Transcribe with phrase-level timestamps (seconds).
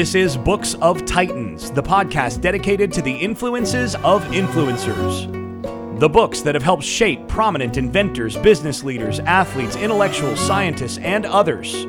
[0.00, 6.00] This is Books of Titans, the podcast dedicated to the influences of influencers.
[6.00, 11.84] The books that have helped shape prominent inventors, business leaders, athletes, intellectuals, scientists, and others.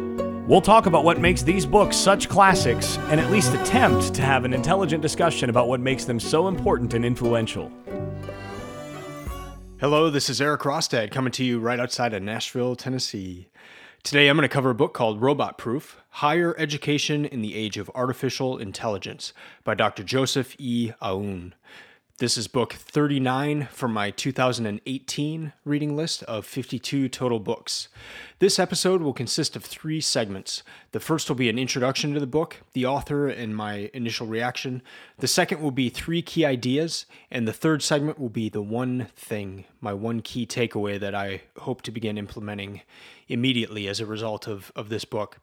[0.46, 4.44] We'll talk about what makes these books such classics and at least attempt to have
[4.44, 7.72] an intelligent discussion about what makes them so important and influential.
[9.80, 13.48] Hello, this is Eric Rostad coming to you right outside of Nashville, Tennessee.
[14.04, 17.78] Today I'm going to cover a book called Robot Proof Higher Education in the Age
[17.78, 19.32] of Artificial Intelligence
[19.64, 20.02] by Dr.
[20.04, 20.92] Joseph E.
[21.04, 21.54] Aoun.
[22.22, 27.88] This is book 39 from my 2018 reading list of 52 total books.
[28.38, 30.62] This episode will consist of three segments.
[30.92, 34.84] The first will be an introduction to the book, the author, and my initial reaction.
[35.18, 39.08] The second will be three key ideas, and the third segment will be the one
[39.16, 42.82] thing, my one key takeaway that I hope to begin implementing
[43.30, 45.40] immediately as a result of, of this book.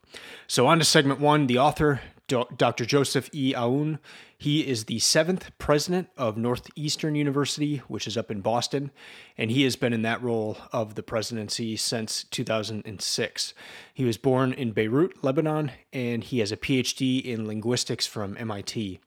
[0.47, 2.84] So, on to segment one the author, Dr.
[2.84, 3.55] Joseph E.
[3.55, 3.98] Aoun.
[4.37, 8.91] He is the seventh president of Northeastern University, which is up in Boston,
[9.37, 13.55] and he has been in that role of the presidency since 2006.
[13.93, 19.01] He was born in Beirut, Lebanon, and he has a PhD in linguistics from MIT.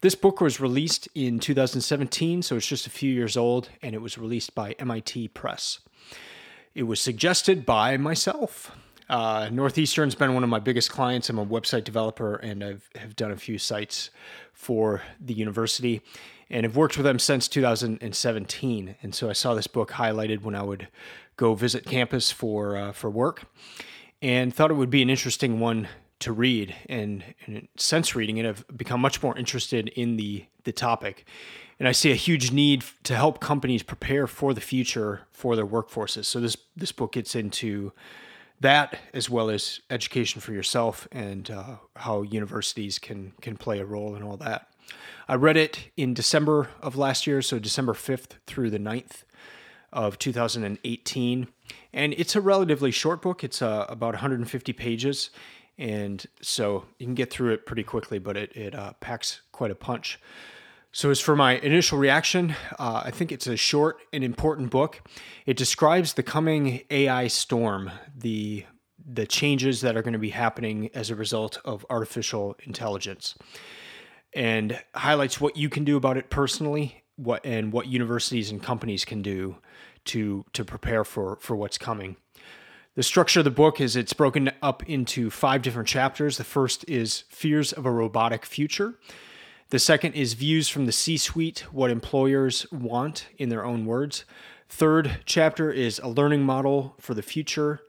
[0.00, 4.00] This book was released in 2017, so it's just a few years old, and it
[4.00, 5.80] was released by MIT Press.
[6.74, 8.70] It was suggested by myself.
[9.10, 11.28] Uh, Northeastern's been one of my biggest clients.
[11.28, 14.10] I'm a website developer and I've have done a few sites
[14.52, 16.00] for the university
[16.48, 18.94] and have worked with them since 2017.
[19.02, 20.86] And so I saw this book highlighted when I would
[21.36, 23.42] go visit campus for uh, for work,
[24.22, 25.88] and thought it would be an interesting one
[26.20, 26.76] to read.
[26.88, 31.26] And, and since reading it, I've become much more interested in the the topic.
[31.80, 35.66] And I see a huge need to help companies prepare for the future for their
[35.66, 36.26] workforces.
[36.26, 37.92] So this this book gets into
[38.60, 43.84] that as well as education for yourself and uh, how universities can can play a
[43.84, 44.68] role in all that.
[45.28, 49.22] I read it in December of last year, so December 5th through the 9th
[49.92, 51.48] of 2018.
[51.92, 53.44] And it's a relatively short book.
[53.44, 55.30] It's uh, about 150 pages.
[55.78, 59.70] And so you can get through it pretty quickly, but it, it uh, packs quite
[59.70, 60.18] a punch.
[60.92, 65.02] So, as for my initial reaction, uh, I think it's a short and important book.
[65.46, 68.64] It describes the coming AI storm, the
[69.12, 73.36] the changes that are going to be happening as a result of artificial intelligence,
[74.34, 79.04] and highlights what you can do about it personally, what and what universities and companies
[79.04, 79.58] can do
[80.06, 82.16] to to prepare for for what's coming.
[82.96, 86.36] The structure of the book is it's broken up into five different chapters.
[86.36, 88.98] The first is fears of a robotic future.
[89.70, 94.24] The second is views from the C suite, what employers want in their own words.
[94.68, 97.80] Third chapter is a learning model for the future.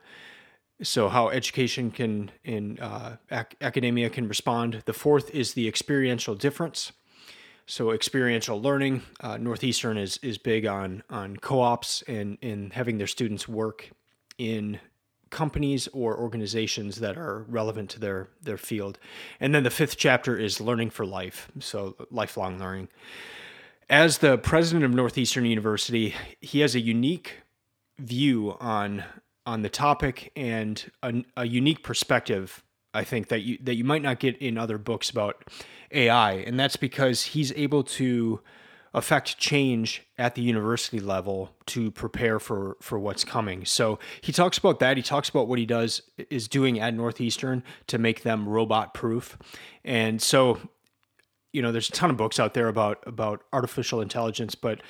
[0.84, 4.84] So, how education can in uh, ac- academia can respond.
[4.86, 6.92] The fourth is the experiential difference.
[7.66, 9.02] So, experiential learning.
[9.20, 13.90] Uh, Northeastern is is big on on co-ops and in having their students work
[14.38, 14.80] in
[15.32, 19.00] companies or organizations that are relevant to their their field.
[19.40, 22.90] And then the fifth chapter is learning for life, so lifelong learning.
[23.90, 27.40] As the president of Northeastern University, he has a unique
[27.98, 29.04] view on
[29.46, 32.64] on the topic and a, a unique perspective
[32.94, 35.46] I think that you that you might not get in other books about
[35.92, 38.42] AI, and that's because he's able to
[38.94, 43.66] affect change at the university level to prepare for for what's coming.
[43.66, 44.98] So he talks about that.
[44.98, 49.38] He talks about what he does is doing at Northeastern to make them robot proof.
[49.84, 50.60] And so
[51.54, 54.82] you know, there's a ton of books out there about about artificial intelligence, but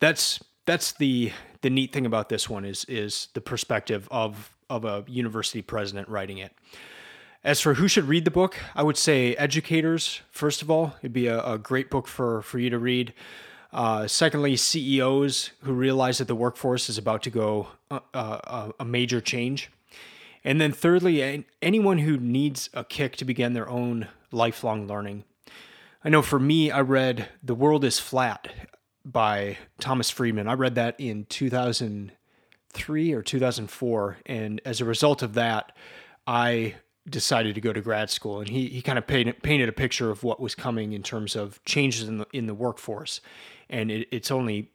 [0.00, 1.32] that's that's the
[1.62, 6.08] the neat thing about this one is is the perspective of of a university president
[6.08, 6.52] writing it.
[7.44, 10.96] As for who should read the book, I would say educators, first of all.
[11.00, 13.14] It'd be a, a great book for, for you to read.
[13.72, 18.84] Uh, secondly, CEOs who realize that the workforce is about to go uh, uh, a
[18.84, 19.70] major change.
[20.42, 25.24] And then thirdly, anyone who needs a kick to begin their own lifelong learning.
[26.04, 28.48] I know for me, I read The World is Flat
[29.04, 30.48] by Thomas Friedman.
[30.48, 34.18] I read that in 2003 or 2004.
[34.26, 35.76] And as a result of that,
[36.26, 36.76] I
[37.10, 40.10] decided to go to grad school, and he he kind of painted painted a picture
[40.10, 43.20] of what was coming in terms of changes in the in the workforce,
[43.68, 44.70] and it, it's only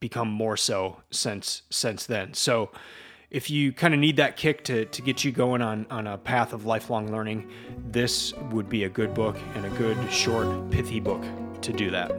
[0.00, 2.34] become more so since since then.
[2.34, 2.70] So.
[3.30, 6.18] If you kind of need that kick to, to get you going on, on a
[6.18, 7.48] path of lifelong learning,
[7.78, 11.24] this would be a good book and a good, short, pithy book
[11.62, 12.12] to do that.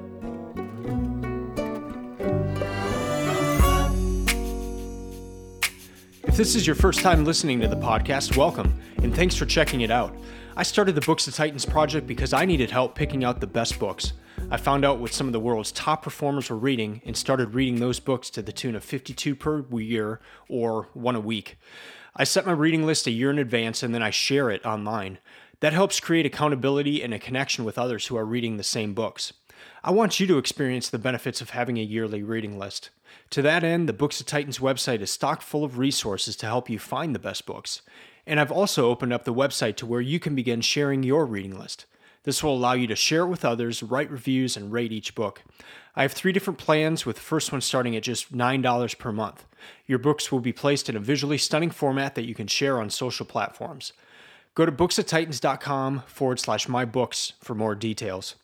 [6.33, 8.73] If this is your first time listening to the podcast, welcome.
[9.03, 10.15] and thanks for checking it out.
[10.57, 13.77] I started the Books of Titans project because I needed help picking out the best
[13.77, 14.13] books.
[14.49, 17.75] I found out what some of the world's top performers were reading and started reading
[17.75, 21.59] those books to the tune of 52 per year or one a week.
[22.15, 25.19] I set my reading list a year in advance and then I share it online.
[25.59, 29.33] That helps create accountability and a connection with others who are reading the same books.
[29.83, 32.89] I want you to experience the benefits of having a yearly reading list.
[33.31, 36.69] To that end, the Books of Titans website is stocked full of resources to help
[36.69, 37.81] you find the best books.
[38.25, 41.57] And I've also opened up the website to where you can begin sharing your reading
[41.57, 41.85] list.
[42.23, 45.43] This will allow you to share it with others, write reviews, and rate each book.
[45.95, 49.45] I have three different plans, with the first one starting at just $9 per month.
[49.85, 52.89] Your books will be placed in a visually stunning format that you can share on
[52.89, 53.91] social platforms.
[54.55, 58.35] Go to booksoftitans.com forward slash my books for more details.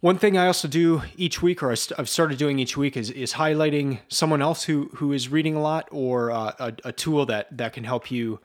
[0.00, 3.34] One thing I also do each week, or I've started doing each week, is, is
[3.34, 7.54] highlighting someone else who, who is reading a lot or uh, a, a, tool that,
[7.58, 8.40] that can help you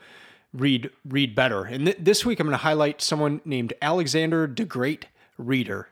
[0.52, 1.64] read read better.
[1.64, 5.08] And th- this week I'm going to highlight someone named Alexander the Great
[5.38, 5.88] Reader,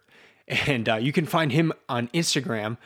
[0.50, 2.78] and uh, you can find him on Instagram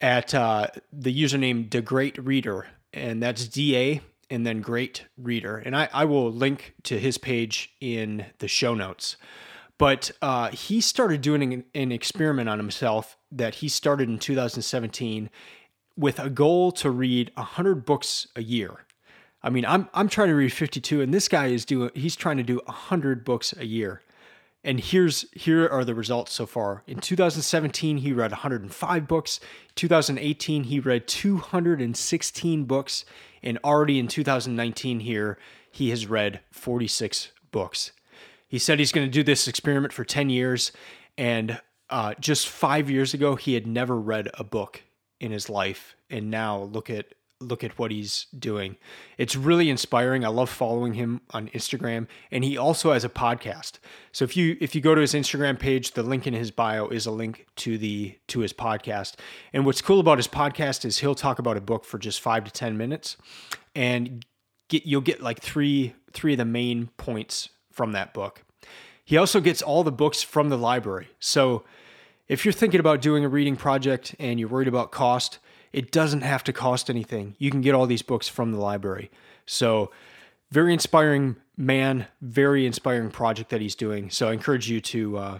[0.00, 5.58] at uh, the username the Great Reader, and that's D A and then Great Reader.
[5.58, 9.16] And I, I will link to his page in the show notes.
[9.82, 15.28] But uh, he started doing an, an experiment on himself that he started in 2017
[15.96, 18.84] with a goal to read 100 books a year.
[19.42, 22.36] I mean, I'm I'm trying to read 52 and this guy is doing he's trying
[22.36, 24.02] to do 100 books a year.
[24.62, 26.84] And here's here are the results so far.
[26.86, 29.40] In 2017 he read 105 books.
[29.74, 33.04] 2018 he read 216 books
[33.42, 35.38] and already in 2019 here
[35.72, 37.90] he has read 46 books.
[38.52, 40.72] He said he's going to do this experiment for 10 years.
[41.16, 41.58] And
[41.88, 44.82] uh, just five years ago, he had never read a book
[45.20, 45.96] in his life.
[46.10, 48.76] And now look at look at what he's doing.
[49.16, 50.22] It's really inspiring.
[50.22, 53.78] I love following him on Instagram and he also has a podcast.
[54.12, 56.88] So if you if you go to his Instagram page, the link in his bio
[56.88, 59.14] is a link to the to his podcast.
[59.54, 62.44] And what's cool about his podcast is he'll talk about a book for just 5
[62.44, 63.16] to 10 minutes
[63.74, 64.26] and
[64.68, 68.44] get you'll get like 3 3 of the main points from that book.
[69.04, 71.08] He also gets all the books from the library.
[71.18, 71.64] So
[72.28, 75.38] if you're thinking about doing a reading project and you're worried about cost,
[75.72, 77.34] it doesn't have to cost anything.
[77.38, 79.10] You can get all these books from the library.
[79.46, 79.90] So,
[80.50, 84.10] very inspiring man, very inspiring project that he's doing.
[84.10, 85.38] So, I encourage you to uh,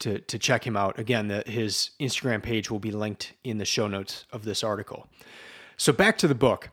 [0.00, 0.98] to to check him out.
[0.98, 5.06] Again, the, his Instagram page will be linked in the show notes of this article.
[5.76, 6.70] So, back to the book.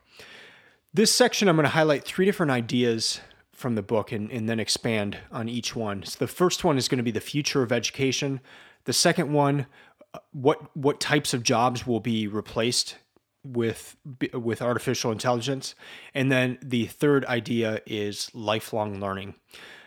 [0.93, 3.21] This section, I'm going to highlight three different ideas
[3.61, 6.03] from the book and, and then expand on each one.
[6.03, 8.41] So the first one is going to be the future of education.
[8.85, 9.67] The second one,
[10.13, 12.97] uh, what what types of jobs will be replaced
[13.43, 13.95] with
[14.33, 15.75] with artificial intelligence,
[16.13, 19.35] and then the third idea is lifelong learning.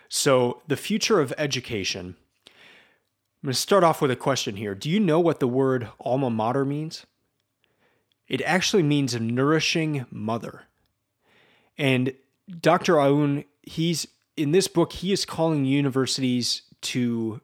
[0.08, 2.16] So the future of education.
[2.46, 4.74] I'm going to start off with a question here.
[4.74, 7.04] Do you know what the word alma mater means?
[8.26, 10.62] It actually means a nourishing mother.
[11.76, 12.14] And
[12.60, 12.94] Dr.
[12.94, 14.06] Aoun he's
[14.36, 17.40] in this book he is calling universities to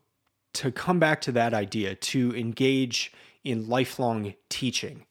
[0.52, 3.12] to come back to that idea to engage
[3.44, 5.06] in lifelong teaching.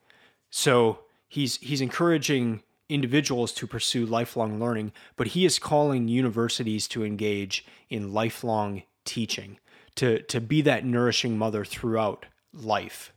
[0.49, 7.05] So he's he's encouraging individuals to pursue lifelong learning but he is calling universities to
[7.05, 9.59] engage in lifelong teaching
[9.95, 13.13] to to be that nourishing mother throughout life.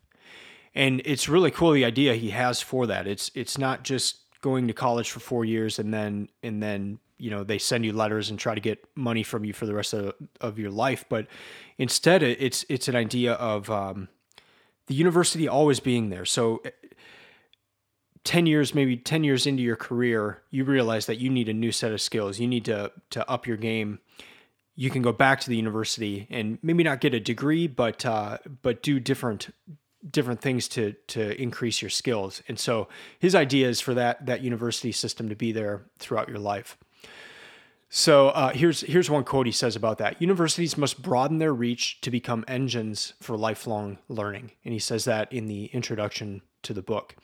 [0.74, 3.06] And it's really cool the idea he has for that.
[3.06, 7.30] It's it's not just going to college for 4 years and then and then you
[7.30, 9.94] know they send you letters and try to get money from you for the rest
[9.94, 11.04] of, of your life.
[11.08, 11.28] But
[11.78, 14.08] instead it's it's an idea of um,
[14.88, 16.24] the university always being there.
[16.24, 16.70] So eh,
[18.24, 21.70] 10 years maybe 10 years into your career you realize that you need a new
[21.70, 22.40] set of skills.
[22.40, 24.00] You need to to up your game.
[24.74, 28.38] You can go back to the university and maybe not get a degree but uh,
[28.62, 29.54] but do different
[30.10, 32.42] different things to to increase your skills.
[32.48, 32.88] And so
[33.20, 36.76] his idea is for that that university system to be there throughout your life
[37.94, 40.18] so uh, here's here's one quote he says about that.
[40.18, 45.30] Universities must broaden their reach to become engines for lifelong learning, and he says that
[45.30, 47.14] in the introduction to the book.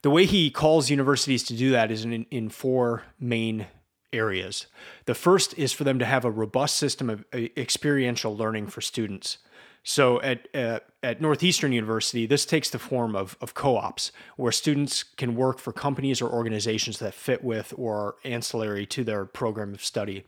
[0.00, 3.66] The way he calls universities to do that is in, in four main
[4.10, 4.68] areas.
[5.04, 8.80] The first is for them to have a robust system of uh, experiential learning for
[8.80, 9.36] students.
[9.82, 15.02] So at uh, at Northeastern University, this takes the form of, of co-ops where students
[15.02, 19.72] can work for companies or organizations that fit with or are ancillary to their program
[19.72, 20.24] of study.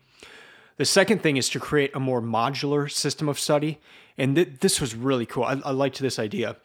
[0.77, 3.79] The second thing is to create a more modular system of study,
[4.17, 5.43] and th- this was really cool.
[5.43, 6.55] I, I liked this idea.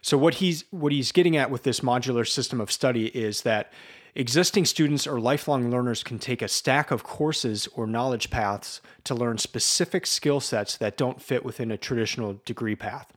[0.00, 3.72] So what he's what he's getting at with this modular system of study is that
[4.16, 9.14] Existing students or lifelong learners can take a stack of courses or knowledge paths to
[9.14, 13.12] learn specific skill sets that don't fit within a traditional degree path.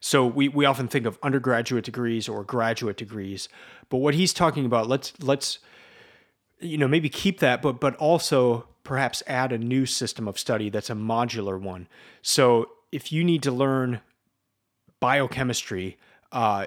[0.00, 3.48] So we, we often think of undergraduate degrees or graduate degrees,
[3.88, 5.60] but what he's talking about, let's let's
[6.58, 10.68] you know maybe keep that, but but also perhaps add a new system of study
[10.70, 11.86] that's a modular one.
[12.20, 14.00] So if you need to learn
[14.98, 15.98] biochemistry,
[16.32, 16.66] uh,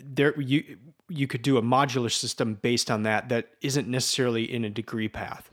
[0.00, 0.78] there you
[1.08, 5.08] you could do a modular system based on that that isn't necessarily in a degree
[5.08, 5.50] path.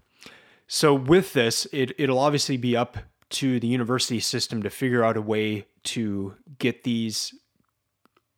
[0.68, 2.98] So with this, it it'll obviously be up
[3.32, 7.34] to the university system to figure out a way to get these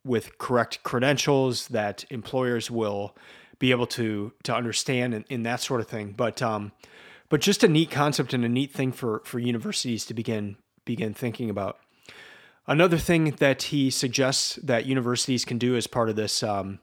[0.04, 3.16] with correct credentials that employers will
[3.58, 6.12] be able to to understand and, and that sort of thing.
[6.16, 6.72] But um,
[7.28, 11.14] but just a neat concept and a neat thing for for universities to begin begin
[11.14, 11.78] thinking about.
[12.66, 16.78] Another thing that he suggests that universities can do as part of this um,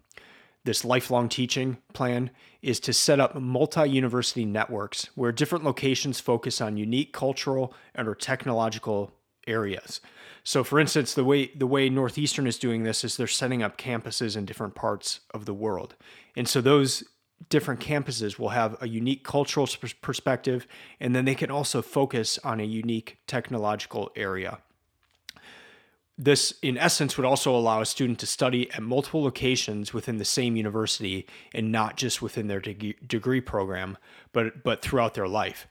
[0.70, 2.30] this lifelong teaching plan
[2.62, 8.14] is to set up multi-university networks where different locations focus on unique cultural and or
[8.14, 9.12] technological
[9.48, 10.00] areas.
[10.44, 13.80] So for instance, the way the way Northeastern is doing this is they're setting up
[13.80, 15.96] campuses in different parts of the world.
[16.36, 17.04] And so those
[17.50, 19.68] different campuses will have a unique cultural
[20.02, 20.68] perspective
[21.00, 24.60] and then they can also focus on a unique technological area.
[26.22, 30.26] This, in essence, would also allow a student to study at multiple locations within the
[30.26, 33.98] same university and not just within their de- degree program,
[34.34, 35.66] but, but throughout their life.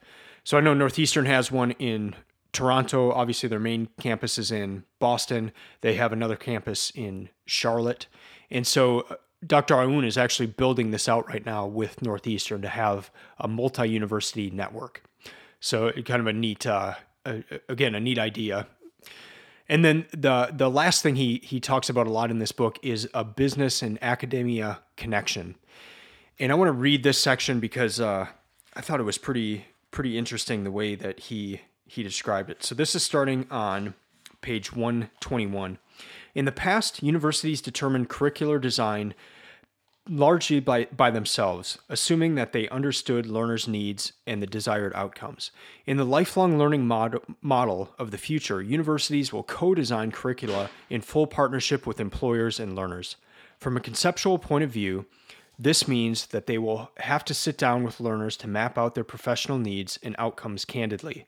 [0.45, 2.14] So I know Northeastern has one in
[2.52, 3.12] Toronto.
[3.12, 5.52] Obviously, their main campus is in Boston.
[5.83, 8.07] They have another campus in Charlotte.
[8.50, 9.75] And so uh, Dr.
[9.75, 14.50] Aoun is actually building this out right now with Northeastern to have a multi university
[14.50, 15.02] network.
[15.61, 16.95] So, kind of a neat, uh,
[17.69, 18.67] again, a neat idea
[19.68, 22.78] and then the the last thing he he talks about a lot in this book
[22.82, 25.56] is a business and academia connection.
[26.38, 28.28] And I want to read this section because uh,
[28.75, 32.62] I thought it was pretty pretty interesting the way that he he described it.
[32.62, 33.94] So this is starting on
[34.40, 35.78] page 121.
[36.34, 39.14] In the past, universities determined curricular design
[40.09, 45.50] largely by, by themselves, assuming that they understood learners' needs and the desired outcomes.
[45.87, 51.00] In the lifelong learning mod- model of the future, universities will co design curricula in
[51.00, 53.17] full partnership with employers and learners.
[53.59, 55.07] From a conceptual point of view,
[55.59, 59.05] this means that they will have to sit down with learners to map out their
[59.05, 61.27] professional needs and outcomes candidly.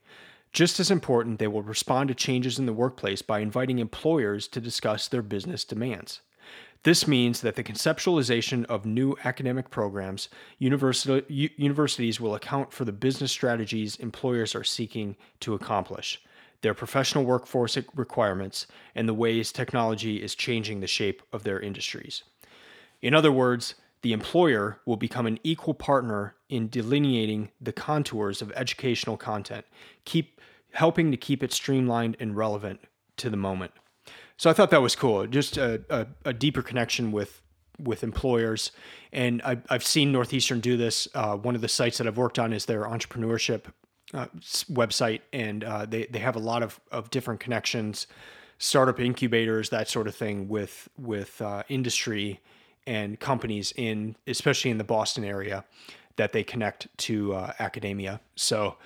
[0.52, 4.60] Just as important, they will respond to changes in the workplace by inviting employers to
[4.60, 6.20] discuss their business demands.
[6.82, 13.30] This means that the conceptualization of new academic programs, universities will account for the business
[13.30, 16.22] strategies employers are seeking to accomplish,
[16.62, 22.22] their professional workforce requirements, and the ways technology is changing the shape of their industries.
[23.02, 28.50] In other words, the employer will become an equal partner in delineating the contours of
[28.52, 29.66] educational content,
[30.06, 30.40] keep
[30.72, 32.80] helping to keep it streamlined and relevant
[33.18, 33.72] to the moment.
[34.40, 35.26] So I thought that was cool.
[35.26, 37.42] Just a, a, a deeper connection with
[37.78, 38.72] with employers,
[39.12, 41.06] and I, I've seen Northeastern do this.
[41.14, 43.64] Uh, one of the sites that I've worked on is their entrepreneurship
[44.14, 44.28] uh,
[44.72, 48.06] website, and uh, they they have a lot of of different connections,
[48.56, 52.40] startup incubators, that sort of thing with with uh, industry
[52.86, 55.66] and companies in especially in the Boston area
[56.16, 58.22] that they connect to uh, academia.
[58.36, 58.76] So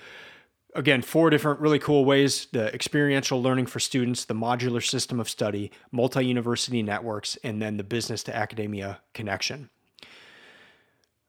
[0.75, 5.29] again, four different really cool ways the experiential learning for students, the modular system of
[5.29, 9.69] study, multi university networks, and then the business to academia connection.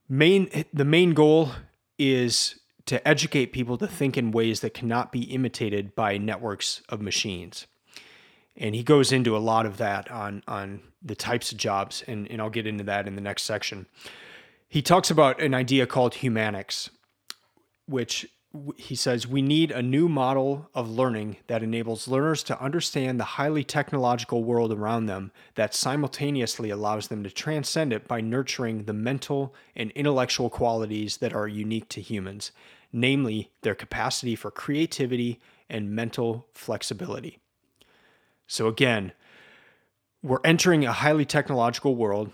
[0.09, 1.53] Main, the main goal
[1.99, 7.01] is to educate people to think in ways that cannot be imitated by networks of
[7.01, 7.67] machines.
[8.57, 12.31] And he goes into a lot of that on, on the types of jobs, and,
[12.31, 13.87] and I'll get into that in the next section.
[14.69, 16.91] He talks about an idea called humanics,
[17.87, 18.27] which
[18.77, 23.25] he says we need a new model of learning that enables learners to understand the
[23.25, 28.93] highly technological world around them that simultaneously allows them to transcend it by nurturing the
[28.93, 32.53] mental and intellectual qualities that are unique to humans,
[32.93, 37.39] namely their capacity for creativity and mental flexibility.
[38.47, 39.13] So again,
[40.23, 42.33] we're entering a highly technological world.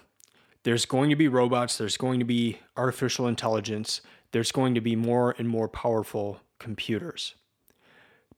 [0.65, 4.01] There's going to be robots, there's going to be artificial intelligence,
[4.31, 7.35] there's going to be more and more powerful computers.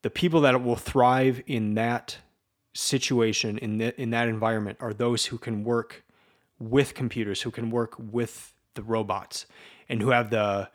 [0.03, 2.19] The people that will thrive in that
[2.73, 6.05] situation, in, the, in that environment, are those who can work
[6.59, 9.47] with computers, who can work with the robots,
[9.89, 10.71] and who have the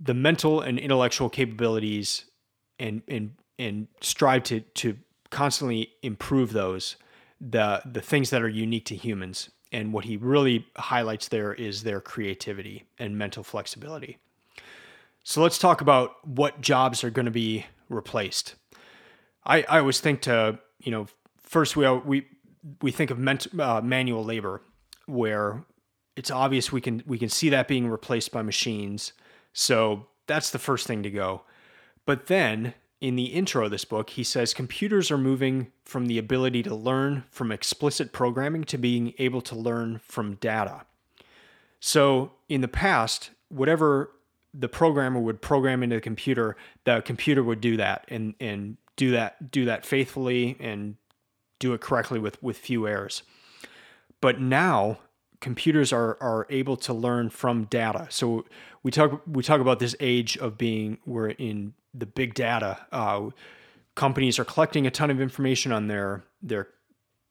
[0.00, 2.24] the mental and intellectual capabilities
[2.78, 4.96] and and and strive to to
[5.30, 6.96] constantly improve those
[7.40, 11.82] the the things that are unique to humans And what he really highlights there is
[11.82, 14.18] their creativity and mental flexibility.
[15.24, 18.54] So let's talk about what jobs are going to be replaced.
[19.44, 21.06] I, I always think to, you know,
[21.42, 22.26] first we, we,
[22.82, 24.62] we think of ment, uh, manual labor
[25.06, 25.64] where
[26.16, 29.12] it's obvious we can, we can see that being replaced by machines.
[29.52, 31.42] So that's the first thing to go.
[32.04, 36.18] But then in the intro of this book, he says computers are moving from the
[36.18, 40.82] ability to learn from explicit programming to being able to learn from data.
[41.80, 44.12] So in the past, whatever
[44.54, 49.10] the programmer would program into the computer, the computer would do that and, and do
[49.10, 50.94] that do that faithfully and
[51.58, 53.24] do it correctly with, with few errors.
[54.20, 55.00] But now
[55.40, 58.06] computers are are able to learn from data.
[58.10, 58.44] So
[58.84, 62.86] we talk we talk about this age of being we're in the big data.
[62.90, 63.30] Uh,
[63.94, 66.68] companies are collecting a ton of information on their their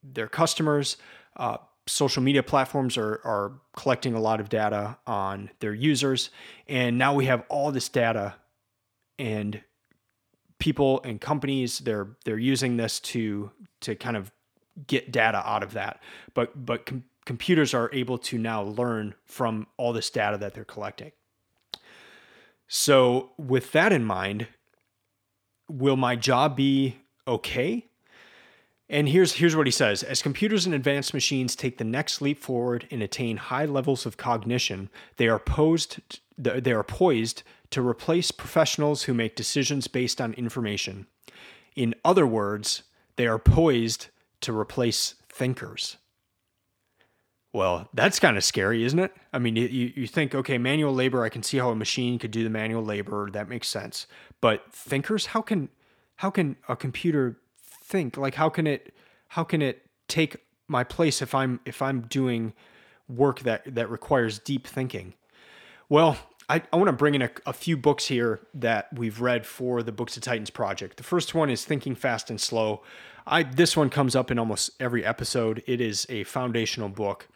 [0.03, 0.97] their customers.
[1.35, 6.29] Uh, social media platforms are are collecting a lot of data on their users,
[6.67, 8.35] and now we have all this data,
[9.17, 9.61] and
[10.59, 13.51] people and companies they're they're using this to
[13.81, 14.31] to kind of
[14.87, 15.99] get data out of that.
[16.33, 20.63] But but com- computers are able to now learn from all this data that they're
[20.63, 21.11] collecting.
[22.73, 24.47] So, with that in mind,
[25.67, 26.95] will my job be
[27.27, 27.87] okay?
[28.89, 32.41] And here's here's what he says: As computers and advanced machines take the next leap
[32.41, 35.99] forward and attain high levels of cognition, they are posed
[36.37, 41.07] they are poised to replace professionals who make decisions based on information.
[41.75, 42.83] In other words,
[43.17, 44.07] they are poised
[44.39, 45.97] to replace thinkers.
[47.53, 49.13] Well, that's kind of scary, isn't it?
[49.33, 52.31] I mean, you, you think, okay, manual labor, I can see how a machine could
[52.31, 53.29] do the manual labor.
[53.29, 54.07] That makes sense.
[54.39, 55.69] But thinkers, how can
[56.15, 58.15] how can a computer think?
[58.15, 58.93] Like how can it
[59.29, 62.53] how can it take my place if I'm if I'm doing
[63.09, 65.13] work that that requires deep thinking?
[65.89, 69.45] Well, I, I want to bring in a, a, few books here that we've read
[69.45, 70.97] for the Books of Titans project.
[70.97, 72.81] The first one is Thinking Fast and Slow
[73.25, 75.63] I this one comes up in almost every episode.
[75.67, 77.27] It is a foundational book.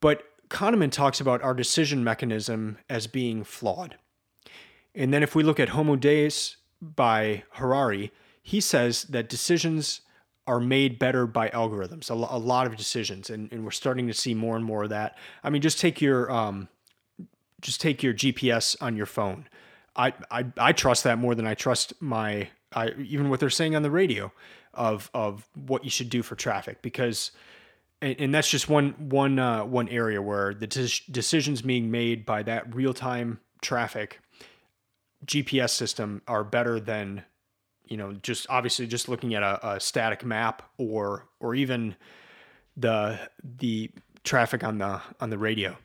[0.00, 3.96] But Kahneman talks about our decision mechanism as being flawed.
[4.94, 10.00] And then if we look at Homo Deus by Harari, he says that decisions
[10.46, 13.30] are made better by algorithms, a, lot of decisions.
[13.30, 15.16] And, and, we're starting to see more and more of that.
[15.44, 16.68] I mean, just take your, um,
[17.60, 19.48] just take your GPS on your phone.
[19.94, 23.76] I, I, I trust that more than I trust my, I, even what they're saying
[23.76, 24.32] on the radio
[24.74, 27.32] of of what you should do for traffic because
[28.02, 32.24] and, and that's just one one uh, one area where the de- decisions being made
[32.24, 34.20] by that real time traffic
[35.26, 37.24] GPS system are better than
[37.84, 41.96] you know just obviously just looking at a, a static map or or even
[42.76, 43.18] the
[43.58, 43.90] the
[44.24, 45.76] traffic on the on the radio.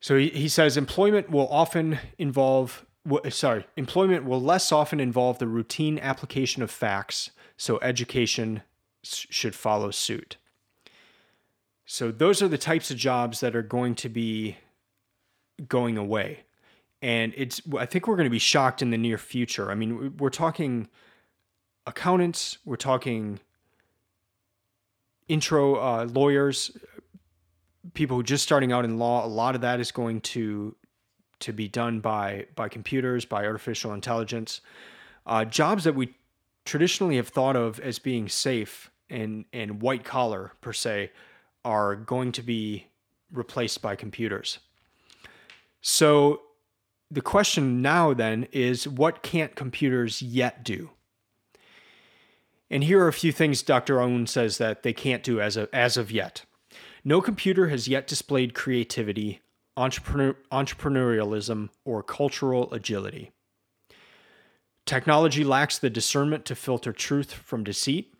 [0.00, 2.84] So he, he says employment will often involve
[3.30, 8.62] sorry employment will less often involve the routine application of facts so education
[9.02, 10.36] should follow suit.
[11.84, 14.56] So those are the types of jobs that are going to be
[15.68, 16.44] going away.
[17.00, 19.70] And it's I think we're going to be shocked in the near future.
[19.70, 20.88] I mean, we're talking
[21.86, 23.40] accountants, we're talking
[25.28, 26.76] intro uh, lawyers,
[27.94, 29.24] people who just starting out in law.
[29.24, 30.76] A lot of that is going to
[31.40, 34.60] to be done by by computers, by artificial intelligence.
[35.26, 36.14] Uh, jobs that we
[36.64, 41.10] traditionally have thought of as being safe and and white collar per se
[41.64, 42.86] are going to be
[43.32, 44.58] replaced by computers.
[45.80, 46.42] So
[47.10, 50.90] the question now then is what can't computers yet do?
[52.70, 53.96] And here are a few things Dr.
[53.96, 56.44] Aoun says that they can't do as of, as of yet.
[57.04, 59.42] No computer has yet displayed creativity,
[59.76, 63.31] entrepreneur, entrepreneurialism, or cultural agility.
[64.84, 68.14] Technology lacks the discernment to filter truth from deceit,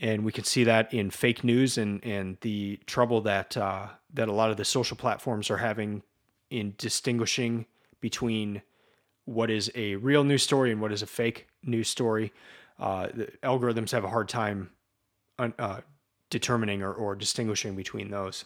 [0.00, 4.28] and we can see that in fake news and and the trouble that uh, that
[4.28, 6.02] a lot of the social platforms are having
[6.50, 7.66] in distinguishing
[8.00, 8.62] between
[9.26, 12.32] what is a real news story and what is a fake news story.
[12.78, 14.70] Uh, the algorithms have a hard time
[15.38, 15.80] uh,
[16.30, 18.44] determining or, or distinguishing between those.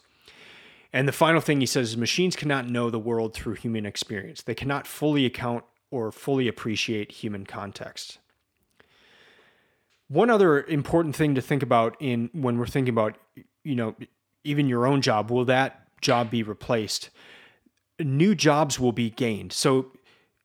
[0.91, 4.41] And the final thing he says is machines cannot know the world through human experience.
[4.41, 8.17] They cannot fully account or fully appreciate human context.
[10.07, 13.17] One other important thing to think about in when we're thinking about,
[13.63, 13.95] you know,
[14.43, 17.11] even your own job, will that job be replaced?
[17.99, 19.53] New jobs will be gained.
[19.53, 19.91] So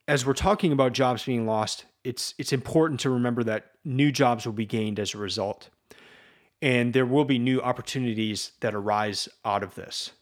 [0.06, 4.44] as we're talking about jobs being lost, it's it's important to remember that new jobs
[4.46, 5.70] will be gained as a result.
[6.60, 10.12] and there will be new opportunities that arise out of this.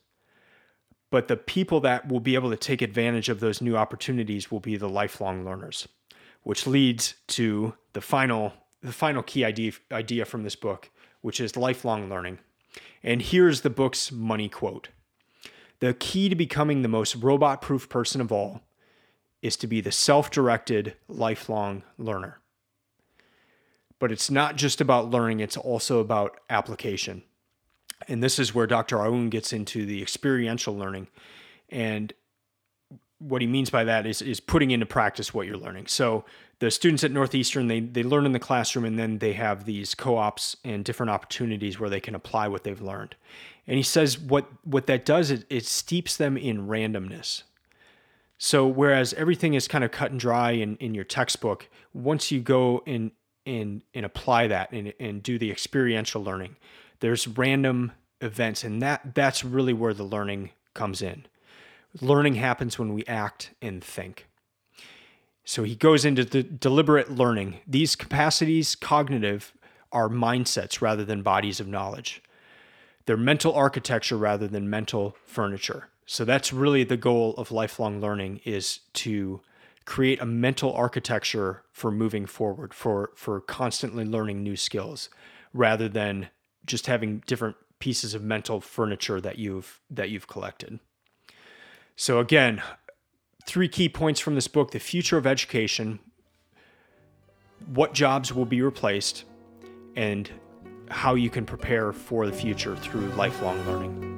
[1.11, 4.61] But the people that will be able to take advantage of those new opportunities will
[4.61, 5.87] be the lifelong learners,
[6.43, 10.91] which leads to the final the final key idea idea from this book,
[11.21, 12.39] which is lifelong learning.
[13.03, 14.89] And here's the book's money quote.
[15.81, 18.63] The key to becoming the most robot-proof person of all
[19.43, 22.41] is to be the self-directed lifelong learner.
[23.99, 27.23] But it's not just about learning, it's also about application.
[28.09, 28.97] And this is where Dr.
[28.99, 31.09] Aoun gets into the experiential learning.
[31.69, 32.13] And
[33.19, 35.87] what he means by that is, is putting into practice what you're learning.
[35.87, 36.25] So
[36.59, 39.95] the students at Northeastern, they, they learn in the classroom and then they have these
[39.95, 43.17] co-ops and different opportunities where they can apply what they've learned.
[43.67, 47.43] And he says what, what that does, is it steeps them in randomness.
[48.39, 52.41] So whereas everything is kind of cut and dry in, in your textbook, once you
[52.41, 53.13] go and,
[53.47, 56.57] and, and apply that and, and do the experiential learning,
[57.01, 61.27] there's random events and that that's really where the learning comes in.
[62.01, 64.27] Learning happens when we act and think.
[65.45, 67.61] So he goes into the deliberate learning.
[67.67, 69.53] These capacities cognitive
[69.93, 72.23] are mindsets rather than bodies of knowledge.
[73.07, 75.89] They're mental architecture rather than mental furniture.
[76.07, 79.41] So that's really the goal of lifelong learning is to
[79.85, 85.09] create a mental architecture for moving forward for for constantly learning new skills
[85.55, 86.29] rather than
[86.67, 90.81] just having different pieces of mental furniture that you've that you've collected.
[91.95, 92.63] So again,
[93.47, 96.01] three key points from this book: the future of education,
[97.73, 99.25] what jobs will be replaced,
[99.95, 100.31] and
[100.91, 104.13] how you can prepare for the future through lifelong learning.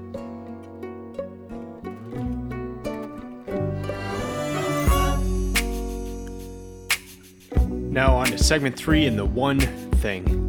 [7.90, 10.47] Now, on to segment three and the one thing.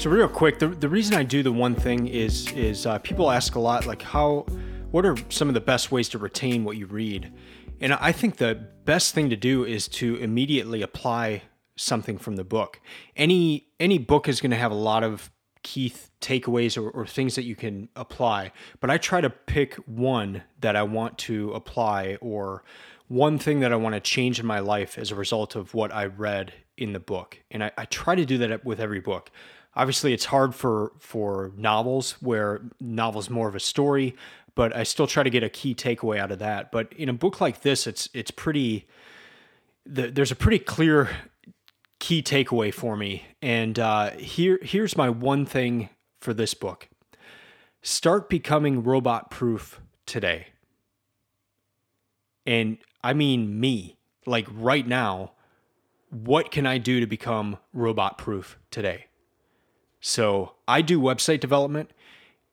[0.00, 3.30] So real quick, the, the reason I do the one thing is is uh, people
[3.30, 4.46] ask a lot like how
[4.92, 7.30] what are some of the best ways to retain what you read?
[7.82, 8.54] And I think the
[8.86, 11.42] best thing to do is to immediately apply
[11.76, 12.80] something from the book.
[13.14, 15.30] Any any book is going to have a lot of
[15.62, 19.74] key th- takeaways or, or things that you can apply, but I try to pick
[19.84, 22.64] one that I want to apply or
[23.08, 25.92] one thing that I want to change in my life as a result of what
[25.92, 27.38] I read in the book.
[27.50, 29.30] And I, I try to do that with every book
[29.74, 34.14] obviously it's hard for for novels where novels more of a story
[34.54, 36.70] but i still try to get a key takeaway out of that.
[36.70, 38.86] But in a book like this it's it's pretty
[39.86, 41.08] the, there's a pretty clear
[41.98, 43.24] key takeaway for me.
[43.42, 45.88] And uh, here here's my one thing
[46.20, 46.88] for this book.
[47.82, 50.48] Start becoming robot proof today.
[52.46, 55.32] And i mean me like right now
[56.10, 59.06] what can i do to become robot proof today
[60.00, 61.90] so I do website development,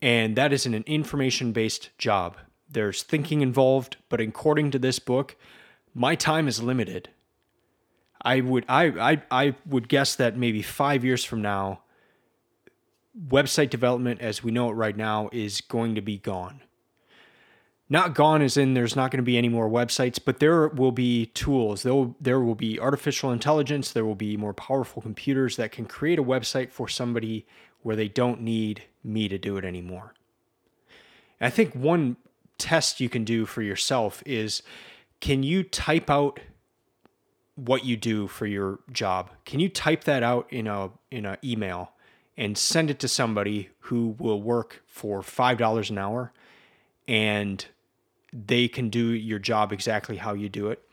[0.01, 2.37] and that is an information based job.
[2.69, 5.35] There's thinking involved, but according to this book,
[5.93, 7.09] my time is limited.
[8.21, 11.81] I would I, I I would guess that maybe five years from now,
[13.29, 16.61] website development as we know it right now is going to be gone
[17.89, 20.91] not gone as in there's not going to be any more websites, but there will
[20.91, 21.83] be tools.
[21.83, 23.91] There will, there will be artificial intelligence.
[23.91, 27.45] There will be more powerful computers that can create a website for somebody
[27.81, 30.13] where they don't need me to do it anymore.
[31.39, 32.17] I think one
[32.57, 34.63] test you can do for yourself is
[35.19, 36.39] can you type out
[37.55, 39.29] what you do for your job?
[39.45, 41.91] Can you type that out in a in an email
[42.35, 46.31] and send it to somebody who will work for $5 an hour
[47.07, 47.65] and
[48.45, 50.83] they can do your job exactly how you do it.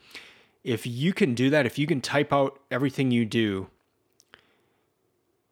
[0.62, 3.68] If you can do that, if you can type out everything you do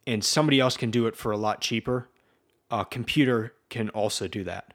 [0.06, 2.08] and somebody else can do it for a lot cheaper,
[2.70, 4.72] a computer can also do that.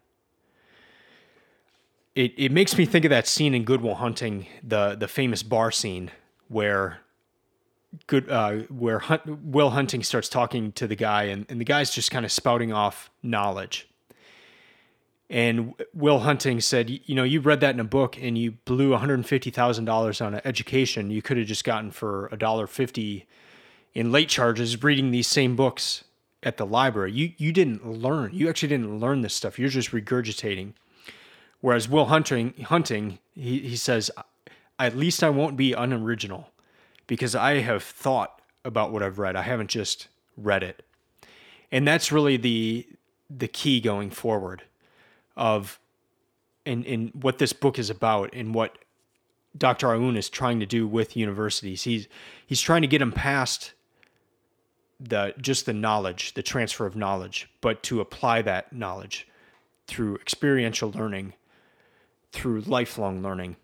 [2.14, 5.44] It, it makes me think of that scene in Good Will Hunting, the the famous
[5.44, 6.10] bar scene
[6.48, 7.02] where
[8.08, 11.92] good uh, where Hunt, Will Hunting starts talking to the guy and, and the guy's
[11.92, 13.88] just kind of spouting off knowledge
[15.30, 18.92] and Will Hunting said, you know, you read that in a book and you blew
[18.92, 23.26] $150,000 on an education you could have just gotten for $1.50
[23.94, 26.06] in late charges reading these same books
[26.44, 27.12] at the library.
[27.12, 28.32] You you didn't learn.
[28.34, 29.60] You actually didn't learn this stuff.
[29.60, 30.74] You're just regurgitating.
[31.60, 34.12] Whereas Will Hunting Hunting, he, he says,
[34.80, 36.52] at least I won't be unoriginal
[37.08, 39.36] because I have thought about what I've read.
[39.36, 40.84] I haven't just read it.
[41.72, 42.88] And that's really the
[43.30, 44.64] the key going forward
[45.38, 45.80] of
[46.66, 48.78] in in what this book is about and what
[49.58, 49.88] Dr.
[49.88, 51.84] Aoun is trying to do with universities.
[51.84, 52.08] He's
[52.46, 53.74] he's trying to get them past
[55.00, 59.28] the just the knowledge, the transfer of knowledge, but to apply that knowledge
[59.88, 61.34] through experiential learning,
[62.32, 63.56] through lifelong learning.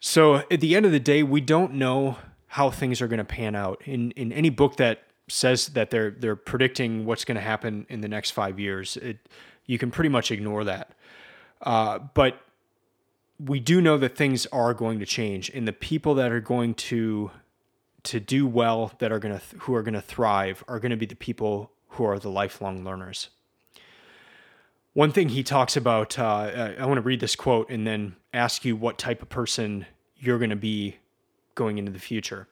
[0.00, 3.24] So at the end of the day, we don't know how things are going to
[3.24, 3.82] pan out.
[3.86, 8.00] In in any book that says that they're they're predicting what's going to happen in
[8.00, 9.18] the next five years, it,
[9.66, 10.92] you can pretty much ignore that.
[11.62, 12.40] Uh, but
[13.38, 16.74] we do know that things are going to change, and the people that are going
[16.74, 17.30] to
[18.04, 21.72] to do well, that are th- who are to thrive, are to be the people
[21.90, 23.30] who are the lifelong learners.
[24.92, 28.64] One thing he talks about, uh, I want to read this quote and then ask
[28.64, 30.96] you what type of person you're going to be
[31.54, 32.48] going into the future.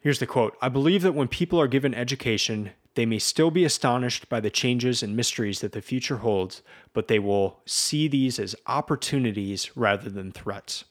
[0.00, 3.64] Here's the quote I believe that when people are given education, they may still be
[3.64, 8.38] astonished by the changes and mysteries that the future holds, but they will see these
[8.38, 10.84] as opportunities rather than threats.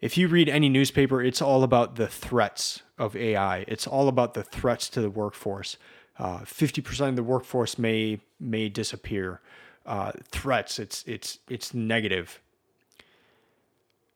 [0.00, 3.64] If you read any newspaper, it's all about the threats of AI.
[3.68, 5.76] It's all about the threats to the workforce.
[6.18, 9.40] Uh, 50% of the workforce may may disappear.
[9.84, 12.40] Uh, threats, it's it's it's negative.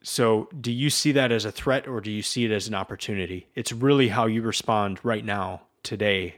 [0.01, 2.75] So, do you see that as a threat or do you see it as an
[2.75, 3.47] opportunity?
[3.55, 6.35] It's really how you respond right now today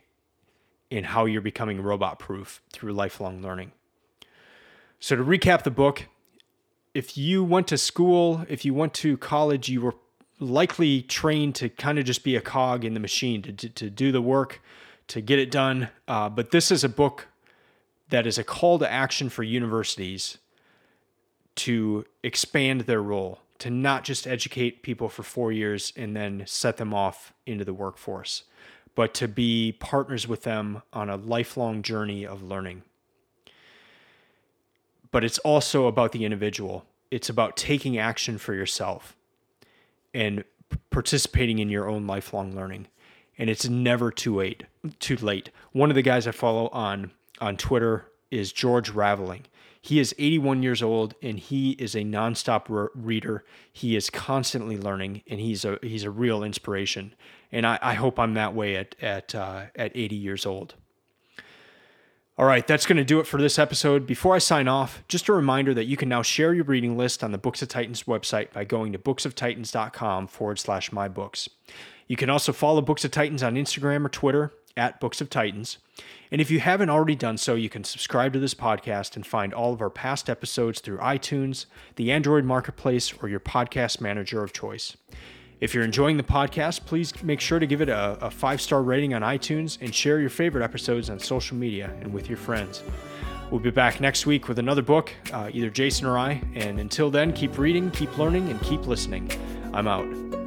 [0.89, 3.71] in how you're becoming robot proof through lifelong learning.
[4.99, 6.07] So, to recap the book,
[6.93, 9.95] if you went to school, if you went to college, you were
[10.39, 13.89] likely trained to kind of just be a cog in the machine, to, to, to
[13.89, 14.61] do the work,
[15.07, 15.89] to get it done.
[16.07, 17.27] Uh, but this is a book
[18.09, 20.37] that is a call to action for universities
[21.55, 26.77] to expand their role, to not just educate people for four years and then set
[26.77, 28.43] them off into the workforce
[28.95, 32.83] but to be partners with them on a lifelong journey of learning.
[35.11, 36.85] But it's also about the individual.
[37.11, 39.15] It's about taking action for yourself
[40.13, 40.43] and
[40.89, 42.87] participating in your own lifelong learning.
[43.37, 44.63] And it's never too late.
[44.99, 45.49] Too late.
[45.73, 49.45] One of the guys I follow on on Twitter is George Raveling.
[49.85, 53.45] He is 81 years old and he is a nonstop re- reader.
[53.71, 57.13] He is constantly learning and he's a he's a real inspiration.
[57.51, 60.73] And I, I hope I'm that way at at uh, at 80 years old.
[62.35, 64.07] All right, that's going to do it for this episode.
[64.07, 67.23] Before I sign off, just a reminder that you can now share your reading list
[67.23, 71.47] on the Books of Titans website by going to booksoftitans.com forward slash my books.
[72.07, 75.77] You can also follow Books of Titans on Instagram or Twitter at Books of Titans.
[76.31, 79.53] And if you haven't already done so, you can subscribe to this podcast and find
[79.53, 84.51] all of our past episodes through iTunes, the Android Marketplace, or your podcast manager of
[84.51, 84.97] choice.
[85.61, 88.83] If you're enjoying the podcast, please make sure to give it a, a five star
[88.83, 92.83] rating on iTunes and share your favorite episodes on social media and with your friends.
[93.51, 96.41] We'll be back next week with another book, uh, either Jason or I.
[96.55, 99.31] And until then, keep reading, keep learning, and keep listening.
[99.73, 100.44] I'm out.